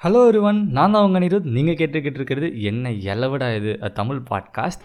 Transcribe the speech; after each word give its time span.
Hello 0.00 0.20
ஒருவன் 0.26 0.68
நான் 0.70 0.90
தான் 0.90 1.04
உங்கள் 1.04 1.22
நிருத் 1.22 1.50
நீங்கள் 1.50 1.74
கேட்டுக்கிட்டு 1.74 2.18
இருக்கிறது 2.20 2.62
என்ன 2.62 2.90
எலவடா 2.90 3.56
இது? 3.56 3.78
அ 3.82 3.88
தமிழ் 3.88 4.22
பாட்காஸ்ட் 4.30 4.82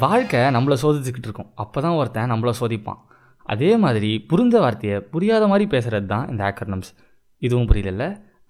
வாழ்க்கை 0.00 0.40
நம்மளை 0.40 0.76
சோதிச்சுக்கிட்டு 0.82 1.28
இருக்கோம். 1.28 1.52
அப்போ 1.54 1.80
தான் 1.80 1.92
ஒருத்தன் 1.92 2.32
நம்மளை 2.32 2.52
சோதிப்பான். 2.60 3.00
அதே 3.46 3.76
மாதிரி 3.76 4.20
புரிந்த 4.28 4.60
வார்த்தையை 4.60 5.00
புரியாத 5.00 5.46
மாதிரி 5.46 5.78
பேசுகிறது 5.78 6.06
தான் 6.06 6.28
இந்த 6.28 6.44
ஆக்கர்னம்ஸ் 6.44 6.90
இதுவும் 7.38 7.66
புரியல 7.66 8.04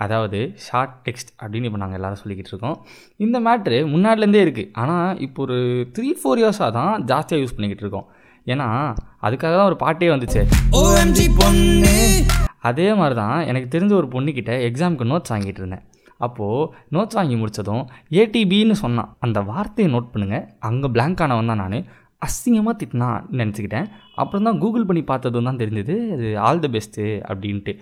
அதாவது 0.05 0.39
ஷார்ட் 0.67 0.95
டெக்ஸ்ட் 1.07 1.31
அப்படின்னு 1.43 1.69
இப்போ 1.69 1.81
நாங்கள் 1.83 1.99
எல்லாரும் 2.01 2.21
சொல்லிக்கிட்டு 2.23 2.53
இருக்கோம். 2.55 2.77
இந்த 3.25 3.37
மேட்ரு 3.47 3.79
முன்னாடிலேருந்தே 3.93 4.43
இருக்குது 4.47 4.71
ஆனால் 4.83 5.21
இப்போ 5.27 5.43
ஒரு 5.47 5.59
த்ரீ 5.97 6.11
ஃபோர் 6.21 6.43
இயர்ஸாக 6.43 6.71
தான் 6.79 6.93
ஜாஸ்தியாக 7.11 7.43
யூஸ் 7.43 7.55
பண்ணிக்கிட்டு 7.57 7.87
இருக்கோம். 7.87 8.09
ஏன்னா 8.53 8.69
அதுக்காக 9.27 9.55
தான் 9.61 9.71
ஒரு 9.71 9.79
பாட்டே 9.85 10.11
வந்துச்சு. 10.15 10.43
அதே 12.69 12.89
மாதிரி 13.01 13.15
தான் 13.23 13.39
எனக்கு 13.51 13.69
தெரிஞ்ச 13.75 13.93
ஒரு 14.01 14.09
பொண்ணுக்கிட்ட 14.15 14.53
எக்ஸாமுக்கு 14.69 15.11
நோட்ஸ் 15.13 15.33
வாங்கிட்டு 15.35 15.63
இருந்தேன். 15.63 15.85
அப்போது 16.27 16.67
நோட்ஸ் 16.95 17.17
வாங்கி 17.19 17.37
முடித்ததும் 17.43 17.85
ஏடிபின்னு 18.21 18.75
சொன்னான். 18.85 19.11
அந்த 19.25 19.39
வார்த்தையை 19.53 19.89
நோட் 19.95 20.11
பண்ணுங்கள் 20.15 20.45
அங்கே 20.69 20.89
blank 20.97 21.21
ஆனவன் 21.25 21.51
தான் 21.53 21.63
நான். 21.65 21.79
அசிங்கமாக 22.27 22.75
திட்டினான் 22.81 23.23
நினச்சிக்கிட்டேன். 23.41 23.87
அப்புறம் 24.23 24.47
தான் 24.49 24.59
கூகுள் 24.63 24.87
பண்ணி 24.89 25.03
பார்த்ததும் 25.11 25.49
தான் 25.49 25.61
தெரிஞ்சது 25.63 25.95
அது 26.17 26.27
ஆல் 26.47 26.63
த 26.65 26.69
பெஸ்ட்டு 26.75 27.07
அப்படின்ட்டு. 27.31 27.73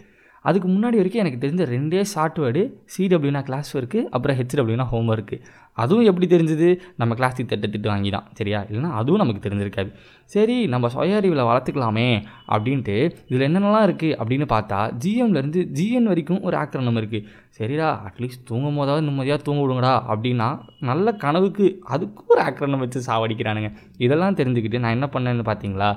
அதுக்கு 0.43 0.69
முன்னாடி 0.69 0.97
வரைக்கும் 0.97 1.23
எனக்கு 1.25 1.41
தெரிஞ்ச 1.47 1.63
ரெண்டே 1.71 2.03
ஷார்ட் 2.13 2.39
வேர்டு 2.39 2.63
சிடபிள்யூனா 2.97 3.43
கிளாஸ் 3.43 3.71
ஒர்க்கு 3.77 4.03
அப்புறம் 4.11 4.37
ஹெச்டபிள்யூனா 4.37 4.87
ஹோம் 4.87 5.09
ஒர்க்கு 5.09 5.39
அதுவும் 5.85 6.09
எப்படி 6.11 6.27
தெரிஞ்சது? 6.35 6.69
நம்ம 7.01 7.15
கிளாஸுக்கு 7.21 7.51
திட்ட 7.53 7.67
திட்டு 7.73 7.89
வாங்கி 7.93 8.11
தான் 8.17 8.29
சரியா? 8.39 8.61
இல்லைனா 8.69 8.93
அதுவும் 9.01 9.23
நமக்கு 9.23 9.43
தெரிஞ்சிருக்காது. 9.47 9.91
சரி 10.35 10.57
நம்ம 10.73 10.89
சுய 10.95 11.19
அறிவில் 11.19 11.49
வளர்த்துக்கலாமே 11.49 12.09
அப்படின்ட்டு 12.55 12.97
இதில் 13.31 13.47
என்னென்னலாம் 13.49 13.87
இருக்குது 13.89 14.17
அப்படின்னு 14.21 14.47
பார்த்தா 14.55 14.79
ஜிஎம்லேருந்து 15.03 15.61
ஜிஎன் 15.79 16.09
வரைக்கும் 16.13 16.43
ஒரு 16.49 16.57
ஆக்கிரணம் 16.63 16.99
இருக்குது 17.03 17.27
சரிடா 17.59 17.89
அட்லீஸ்ட் 18.09 18.47
தூங்கும் 18.51 18.79
போதாவது 18.81 19.07
நிம்மதியாக 19.07 19.41
தூங்க 19.47 19.61
விடுங்கடா 19.65 19.95
அப்படின்னா 20.13 20.49
நல்ல 20.91 21.13
கனவுக்கு 21.25 21.67
அதுக்கு 21.95 22.23
ஒரு 22.33 22.41
ஆக்கிரணம் 22.47 22.83
வச்சு 22.85 23.01
சாவடிக்கிறானுங்க. 23.09 23.71
இதெல்லாம் 24.07 24.37
தெரிஞ்சுக்கிட்டு 24.41 24.83
நான் 24.83 24.97
என்ன 24.97 25.09
பண்ணேன்னு 25.15 25.47
பார்த்தீங்களா? 25.51 25.89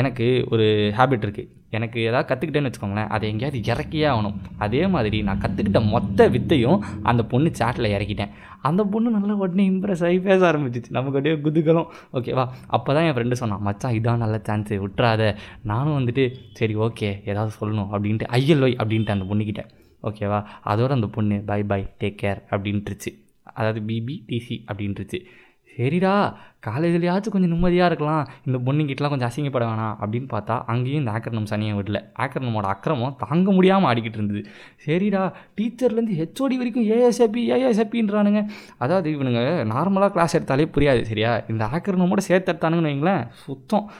எனக்கு 0.00 0.28
ஒரு 0.52 0.66
ஹேபிட் 0.98 1.26
இருக்குது 1.26 1.50
எனக்கு 1.78 1.98
ஏதாவது 2.10 2.28
கற்றுக்கிட்டேன்னு 2.28 2.68
வச்சுக்கோங்களேன் 2.68 3.10
அதை 3.14 3.24
எங்கேயாவது 3.32 3.58
இறக்கியே 3.72 4.06
ஆகணும். 4.12 4.38
அதே 4.64 4.80
மாதிரி 4.94 5.18
நான் 5.28 5.42
கற்றுக்கிட்ட 5.44 5.80
மொத்த 5.92 6.28
வித்தையும் 6.34 6.80
அந்த 7.10 7.22
பொண்ணு 7.32 7.50
சேட்டில் 7.60 7.94
இறக்கிட்டேன். 7.96 8.32
அந்த 8.68 8.82
பொண்ணு 8.92 9.10
நல்லா 9.16 9.29
உடனே 9.36 9.68
இம்ப்ரெஸ் 9.68 10.04
ஆகி 10.04 10.18
பேச 10.18 10.52
ஆரம்பிச்சிச்சு. 10.52 10.90
நமக்கு 10.90 11.18
அப்படியே 11.18 11.34
குதுகலம். 11.46 11.88
ஓகேவா 12.12 12.48
அப்போ 12.66 12.94
தான் 12.94 13.04
என் 13.04 13.14
ஃப்ரெண்டு 13.14 13.32
சொன்னான் 13.32 13.62
மச்சான் 13.62 13.94
இதான் 13.94 14.16
நல்ல 14.16 14.40
சான்ஸு 14.48 14.76
விட்றாத 14.84 15.36
நானும் 15.62 15.96
வந்துட்டு 15.98 16.34
சரி 16.52 16.76
ஓகே 16.76 17.10
ஏதாவது 17.24 17.52
சொல்லணும் 17.60 17.90
அப்படின்ட்டு 17.92 18.28
ஐயல்லோய் 18.38 18.76
அப்படின்ட்டு 18.78 19.14
அந்த 19.16 19.26
பொண்ணுக்கிட்ட 19.30 19.64
ஓகேவா 20.02 20.44
அதோட 20.64 20.88
அந்த 20.88 21.06
பொண்ணு 21.06 21.42
பை 21.46 21.62
பை 21.62 21.86
டேக் 22.00 22.18
கேர் 22.22 22.40
அப்படின்ட்டுருச்சு. 22.50 23.10
அதாவது 23.42 23.80
பிபி 23.80 24.14
டிசி 24.28 24.56
அப்படின்ட்டுருச்சு. 24.66 25.18
சரிடா 25.80 26.14
காலேஜ்லையாச்சும் 26.66 27.34
கொஞ்சம் 27.34 27.52
நிம்மதியாக 27.52 27.90
இருக்கலாம். 27.90 28.24
இந்த 28.46 28.58
பொண்ணுங்கிட்டலாம் 28.64 29.12
கொஞ்சம் 29.12 29.30
அசிங்கப்பட 29.30 29.64
வேணாம் 29.68 29.94
அப்படின்னு 30.02 30.28
பார்த்தா 30.32 30.56
அங்கேயும் 30.72 31.00
இந்த 31.02 31.12
ஆக்கர்ணம் 31.16 31.46
சனியை 31.52 31.74
விடல. 31.78 31.98
ஆக்கர்ணமோட 32.18 32.66
அக்கிரமம் 32.72 33.14
தாங்க 33.22 33.52
முடியாமல் 33.52 33.88
ஆடிக்கிட்டு 33.90 34.20
இருந்தது. 34.20 34.42
சரிடா 34.86 35.22
டீச்சர்லேருந்து 35.60 36.18
ஹெச்ஓடி 36.20 36.58
வரைக்கும் 36.60 36.86
ஏஎஸ்எப்பி 36.96 37.44
ஏஎஸ்எப்பின்றானுங்க 37.56 38.42
அதாவது 38.78 39.10
இவனுங்க 39.10 39.42
நார்மலாக 39.72 40.12
கிளாஸ் 40.16 40.36
எடுத்தாலே 40.38 40.68
புரியாது 40.76 41.02
சரியா? 41.02 41.32
இந்த 41.48 41.64
ஆக்கர்னமோட 41.72 42.22
சேர்த்து 42.28 42.52
எடுத்தானுங்கன்னு 42.52 42.92
வைங்களேன் 42.92 43.24
சுத்தம். 43.46 43.90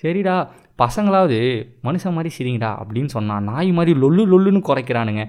சரிடா 0.00 0.34
பசங்களாவது 0.82 1.38
மனுஷன் 1.86 2.14
மாதிரி 2.16 2.30
சிரிங்கடா 2.34 2.68
அப்படின்னு 2.80 3.10
சொன்னான் 3.14 3.46
நாய் 3.50 3.70
மாதிரி 3.78 3.92
லொல்லு 4.02 4.24
லொல்லுன்னு 4.32 4.60
குறைக்கிறானுங்க. 4.68 5.22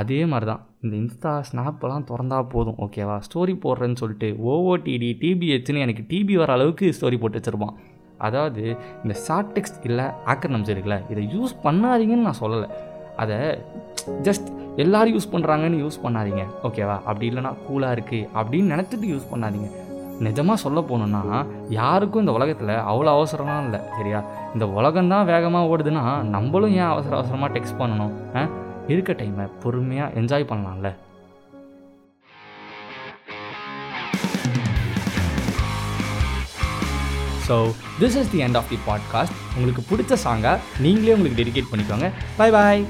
அதே 0.00 0.20
மாதிரி 0.30 0.46
தான் 0.50 0.62
இந்த 0.84 0.94
இன்ஸ்டா 1.00 1.32
ஸ்னாப்பெல்லாம் 1.48 2.06
திறந்தா 2.10 2.38
போதும் 2.54 2.78
ஓகேவா 2.84 3.16
ஸ்டோரி 3.26 3.54
போடுறேன்னு 3.64 4.00
சொல்லிட்டு 4.02 4.28
ஓஓடிடி 4.52 5.10
டிபிஹெச்னு 5.22 5.84
எனக்கு 5.86 6.04
டிபி 6.12 6.36
வர 6.42 6.52
அளவுக்கு 6.56 6.88
ஸ்டோரி 6.98 7.18
போட்டு 7.24 7.40
வச்சுருப்பான். 7.40 7.76
அதாவது 8.26 8.64
இந்த 9.04 9.14
ஷார்ட் 9.26 9.54
டெக்ஸ்ட் 9.58 9.86
இல்லை 9.90 10.08
ஆக்கர்னம்ஸ் 10.32 10.72
இருக்குல்ல 10.74 10.98
இதை 11.12 11.22
யூஸ் 11.36 11.54
பண்ணாதீங்கன்னு 11.66 12.28
நான் 12.28 12.42
சொல்லலை. 12.42 12.68
அதை 13.22 13.38
ஜஸ்ட் 14.26 14.48
எல்லோரும் 14.82 15.14
யூஸ் 15.16 15.32
பண்ணுறாங்கன்னு 15.32 15.82
யூஸ் 15.84 16.04
பண்ணாதீங்க 16.04 16.44
ஓகேவா 16.68 16.96
அப்படி 17.08 17.26
இல்லைனா 17.30 17.52
கூலாக 17.66 17.96
இருக்குது 17.96 18.28
அப்படின்னு 18.38 18.72
நினச்சிட்டு 18.74 19.12
யூஸ் 19.14 19.32
பண்ணாதீங்க. 19.32 19.68
நிஜமாக 20.20 20.54
சொல்ல 20.54 20.80
போகணுன்னா 20.80 21.46
யாருக்கும் 21.68 22.20
இந்த 22.20 22.32
உலகத்தில் 22.32 22.68
அவ்வளோ 22.68 23.12
அவசரம்லாம் 23.14 23.64
இல்லை 23.64 23.80
சரியா? 23.98 24.22
இந்த 24.54 24.66
உலகம்தான் 24.66 25.24
வேகமாக 25.24 25.76
ஓடுதுன்னா 25.76 26.22
நம்மளும் 26.22 26.70
ஏன் 26.70 26.88
அவசர 26.88 27.16
அவசரமாக 27.16 27.58
டெக்ஸ்ட் 27.58 27.80
பண்ணணும் 27.80 28.12
இருக்க 28.86 29.12
டைமை 29.12 29.48
பொறுமையாக 29.62 30.20
என்ஜாய் 30.20 30.50
பண்ணலாம்ல. 30.50 30.92
So 37.48 37.72
this 38.00 38.16
is 38.16 38.30
the 38.30 38.42
end 38.42 38.56
of 38.56 38.68
the 38.68 38.78
podcast 38.86 39.32
உங்களுக்கு 39.56 39.96
பிடிச்ச 39.96 40.16
சாங்கை 40.24 40.58
நீங்களே 40.80 41.14
உங்களுக்கு 41.14 41.44
டெடிகேட் 41.44 41.70
பண்ணிக்கோங்க. 41.72 42.12
Bye 42.36 42.50
bye 42.50 42.86